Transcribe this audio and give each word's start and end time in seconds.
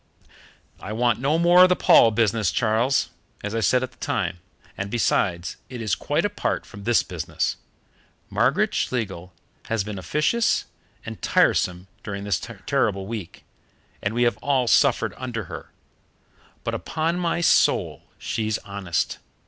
"I 0.79 0.93
want 0.93 1.19
no 1.19 1.37
more 1.37 1.61
of 1.61 1.69
the 1.69 1.75
Paul 1.75 2.09
business, 2.09 2.49
Charles, 2.51 3.09
as 3.43 3.53
I 3.53 3.59
said 3.59 3.83
at 3.83 3.91
the 3.91 3.99
time, 3.99 4.39
and 4.75 4.89
besides, 4.89 5.57
it 5.69 5.79
is 5.79 5.93
quite 5.93 6.25
apart 6.25 6.65
from 6.65 6.85
this 6.85 7.03
business. 7.03 7.57
Margaret 8.27 8.73
Schlegel 8.73 9.31
has 9.67 9.83
been 9.83 9.99
officious 9.99 10.65
and 11.05 11.21
tiresome 11.21 11.85
during 12.01 12.23
this 12.23 12.39
terrible 12.65 13.05
week, 13.05 13.45
and 14.01 14.15
we 14.15 14.23
have 14.23 14.37
all 14.37 14.67
suffered 14.67 15.13
under 15.17 15.43
her, 15.43 15.69
but 16.63 16.73
upon 16.73 17.19
my 17.19 17.39
soul 17.39 18.01
she's 18.17 18.57
honest. 18.65 19.19